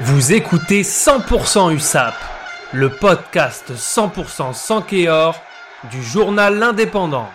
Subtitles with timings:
[0.00, 2.14] Vous écoutez 100% USAP,
[2.72, 5.40] le podcast 100% sans Kéor
[5.88, 7.28] du journal L'Indépendant.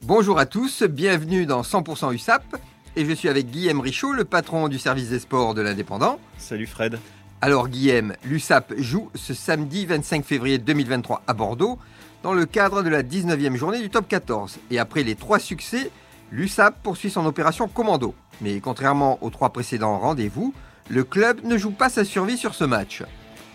[0.00, 2.42] Bonjour à tous, bienvenue dans 100% USAP.
[2.96, 6.18] Et je suis avec Guillaume Richaud, le patron du service des sports de l'Indépendant.
[6.38, 6.98] Salut Fred.
[7.42, 11.78] Alors Guillaume, l'USAP joue ce samedi 25 février 2023 à Bordeaux
[12.22, 14.56] dans le cadre de la 19e journée du top 14.
[14.70, 15.90] Et après les trois succès,
[16.30, 18.14] l'USAP poursuit son opération commando.
[18.40, 20.54] Mais contrairement aux trois précédents rendez-vous,
[20.88, 23.02] le club ne joue pas sa survie sur ce match.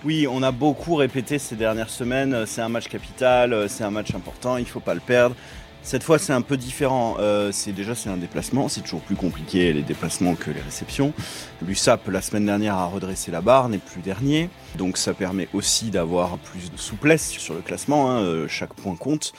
[0.04, 4.14] Oui, on a beaucoup répété ces dernières semaines, c'est un match capital, c'est un match
[4.14, 5.36] important, il ne faut pas le perdre.
[5.84, 7.18] Cette fois, c'est un peu différent.
[7.20, 11.14] Euh, c'est déjà c'est un déplacement, c'est toujours plus compliqué les déplacements que les réceptions.
[11.62, 15.92] L'USAP la semaine dernière a redressé la barre, n'est plus dernier, donc ça permet aussi
[15.92, 18.10] d'avoir plus de souplesse sur le classement.
[18.10, 18.22] Hein.
[18.22, 19.34] Euh, chaque point compte.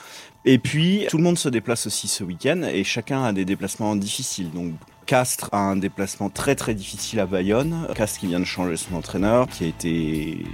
[0.45, 3.95] Et puis tout le monde se déplace aussi ce week-end et chacun a des déplacements
[3.95, 4.51] difficiles.
[4.51, 4.73] Donc
[5.07, 7.87] Castres a un déplacement très très difficile à Bayonne.
[7.95, 10.45] Castres qui vient de changer son entraîneur, qui a été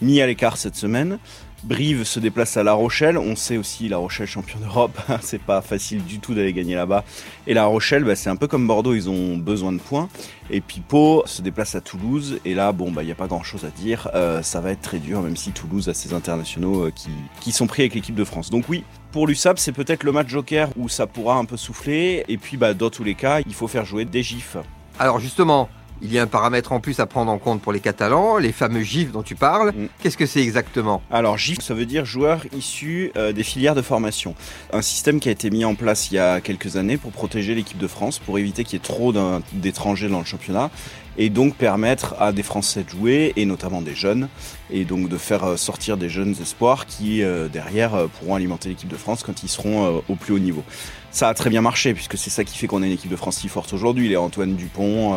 [0.00, 1.18] mis à l'écart cette semaine.
[1.66, 3.18] Brive se déplace à La Rochelle.
[3.18, 4.96] On sait aussi La Rochelle champion d'Europe.
[5.20, 7.02] c'est pas facile du tout d'aller gagner là-bas.
[7.48, 10.08] Et La Rochelle, bah, c'est un peu comme Bordeaux, ils ont besoin de points.
[10.48, 12.38] Et puis Pau se déplace à Toulouse.
[12.44, 14.08] Et là, bon, bah, il n'y a pas grand-chose à dire.
[14.14, 17.50] Euh, ça va être très dur, même si Toulouse a ses internationaux euh, qui, qui
[17.50, 18.48] sont pris avec l'équipe de France.
[18.48, 22.24] Donc oui, pour l'USAP, c'est peut-être le match joker où ça pourra un peu souffler.
[22.28, 24.56] Et puis, bah, dans tous les cas, il faut faire jouer des gifs.
[24.98, 25.68] Alors justement,
[26.02, 28.52] il y a un paramètre en plus à prendre en compte pour les Catalans, les
[28.52, 29.70] fameux GIF dont tu parles.
[29.70, 29.86] Mm.
[30.02, 31.02] Qu'est-ce que c'est exactement?
[31.10, 34.34] Alors GIF, ça veut dire joueurs issus euh, des filières de formation.
[34.72, 37.54] Un système qui a été mis en place il y a quelques années pour protéger
[37.54, 39.12] l'équipe de France, pour éviter qu'il y ait trop
[39.52, 40.70] d'étrangers dans le championnat
[41.18, 44.28] et donc permettre à des Français de jouer, et notamment des jeunes,
[44.70, 48.68] et donc de faire euh, sortir des jeunes espoirs qui, euh, derrière, euh, pourront alimenter
[48.68, 50.64] l'équipe de France quand ils seront au plus haut niveau.
[51.10, 53.16] Ça a très bien marché, puisque c'est ça qui fait qu'on a une équipe de
[53.16, 54.08] France si forte aujourd'hui.
[54.08, 55.14] Les Antoine Dupont,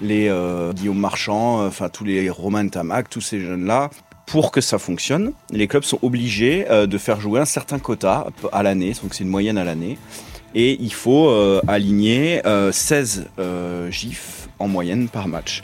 [0.00, 0.32] les
[0.74, 3.90] Guillaume Marchand, enfin tous les Romain Tamac, tous ces jeunes-là,
[4.26, 8.62] pour que ça fonctionne, les clubs sont obligés de faire jouer un certain quota à
[8.62, 9.98] l'année, donc c'est une moyenne à l'année,
[10.54, 11.30] et il faut
[11.66, 12.42] aligner
[12.72, 13.26] 16
[13.90, 15.62] gifs en moyenne par match.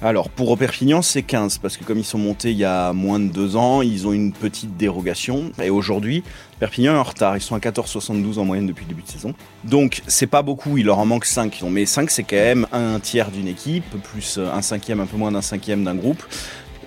[0.00, 3.18] Alors pour Perpignan c'est 15 parce que comme ils sont montés il y a moins
[3.18, 6.22] de deux ans, ils ont une petite dérogation et aujourd'hui
[6.60, 9.34] Perpignan est en retard, ils sont à 14,72 en moyenne depuis le début de saison.
[9.64, 13.00] Donc c'est pas beaucoup, il leur en manque 5, mais 5 c'est quand même un
[13.00, 16.22] tiers d'une équipe, plus un cinquième, un peu moins d'un cinquième d'un groupe.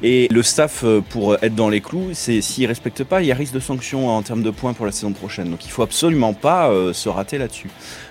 [0.03, 3.35] Et le staff, euh, pour être dans les clous, s'il respecte pas, il y a
[3.35, 5.51] risque de sanctions en termes de points pour la saison prochaine.
[5.51, 7.69] Donc il faut absolument pas euh, se rater là-dessus.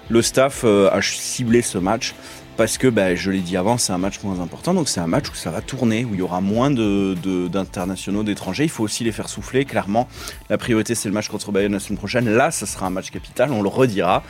[0.08, 2.14] Le staff euh, a ciblé ce match
[2.56, 5.06] parce que bah, je l'ai dit avant, c'est un match moins important, donc c'est un
[5.06, 8.64] match où ça va tourner, où il y aura moins d'internationaux, d'étrangers.
[8.64, 10.08] Il faut aussi les faire souffler, clairement.
[10.50, 12.28] La priorité, c'est le match contre Bayonne la semaine prochaine.
[12.28, 14.22] Là, ça sera un match capital, on le redira.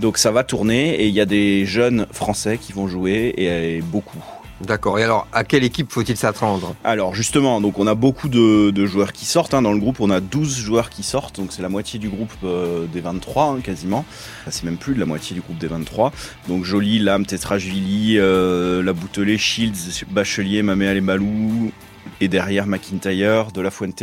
[0.00, 3.80] Donc ça va tourner et il y a des jeunes Français qui vont jouer et
[3.80, 4.22] beaucoup.
[4.60, 4.98] D'accord.
[4.98, 6.74] Et alors, à quelle équipe faut-il s'attendre?
[6.82, 9.54] Alors, justement, donc on a beaucoup de, joueurs qui sortent.
[9.54, 9.62] Hein.
[9.62, 11.36] Dans le groupe, on a 12 joueurs qui sortent.
[11.36, 14.04] Donc, c'est la moitié du groupe euh, des 23, hein, quasiment.
[14.50, 16.12] c'est même plus de la moitié du groupe des 23.
[16.48, 21.70] Donc, Jolie, Lame, Tetrashvili, euh, La Boutelet, Shields, Bachelier, Mamé Balou
[22.20, 24.02] et derrière McIntyre, De La Fuente.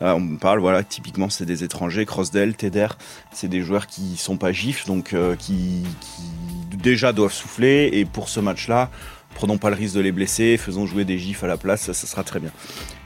[0.00, 2.06] on parle, voilà, typiquement, c'est des étrangers.
[2.06, 2.88] Crossdale, Teder,
[3.30, 7.90] c'est des joueurs qui sont pas gifs, donc euh, qui, qui déjà doivent souffler.
[7.92, 8.90] Et pour ce match-là,
[9.34, 12.06] Prenons pas le risque de les blesser, faisons jouer des gifs à la place, ça,
[12.06, 12.50] sera très bien.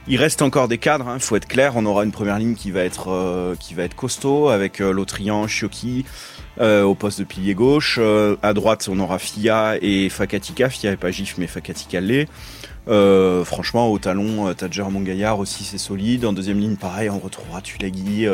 [0.09, 1.73] Il reste encore des cadres, il hein, faut être clair.
[1.75, 3.55] On aura une première ligne qui va être, euh,
[3.93, 5.47] costaud avec euh, Lotrian,
[6.59, 7.99] euh, au poste de pilier gauche.
[8.41, 10.69] à droite, on aura Fia et Fakatika.
[10.69, 12.29] Fia est pas gif, mais Fakatika l'est.
[13.43, 16.23] franchement, au talon, Tadger Mongaillard aussi, c'est solide.
[16.23, 18.27] En deuxième ligne, pareil, on retrouvera Tulagi.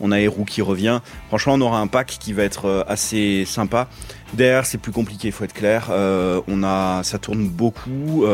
[0.00, 1.00] on a Herou qui revient.
[1.28, 3.88] Franchement, on aura un pack qui va être assez sympa.
[4.34, 5.88] Derrière, c'est plus compliqué, il faut être clair.
[5.90, 8.26] Euh, on a, ça tourne beaucoup.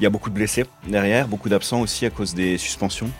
[0.00, 3.10] Euh, il y a beaucoup de blessés derrière, beaucoup d'absents aussi à cause des suspensions.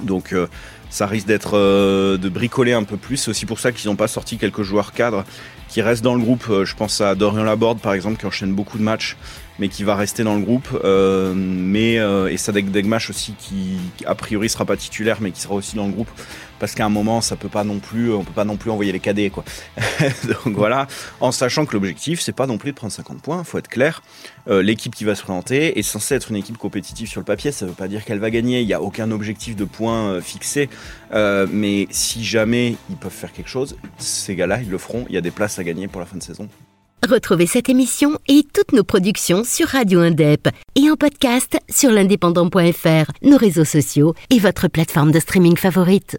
[0.00, 0.48] Donc euh,
[0.90, 3.16] ça risque d'être de bricoler un peu plus.
[3.16, 5.24] C'est aussi pour ça qu'ils n'ont pas sorti quelques joueurs cadres
[5.70, 6.44] qui restent dans le groupe.
[6.64, 9.16] je pense à Dorian Laborde par exemple qui enchaîne beaucoup de matchs
[9.60, 10.68] mais qui va rester dans le groupe.
[10.84, 15.40] Euh, mais euh, et Sadek Degmash aussi qui a priori sera pas titulaire mais qui
[15.40, 16.10] sera aussi dans le groupe
[16.58, 18.90] parce qu'à un moment ça peut pas non plus on peut pas non plus envoyer
[18.90, 19.44] les cadets quoi.
[20.44, 20.88] Donc voilà,
[21.20, 24.02] en sachant que l'objectif c'est pas non plus de prendre 50 points, faut être clair.
[24.48, 27.52] Euh, l'équipe qui va se présenter est censée être une équipe compétitive sur le papier,
[27.52, 30.68] ça veut pas dire qu'elle va gagner, il y a aucun objectif de points fixé
[31.12, 35.18] mais si jamais ils peuvent faire quelque chose, ces gars-là ils le feront, il y
[35.18, 36.48] a des places à pour la fin de saison.
[37.08, 43.10] Retrouvez cette émission et toutes nos productions sur Radio Indep et en podcast sur l'indépendant.fr,
[43.22, 46.04] nos réseaux sociaux et votre plateforme de streaming favorite.